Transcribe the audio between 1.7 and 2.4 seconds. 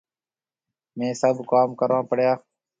ڪرون پيڙيا۔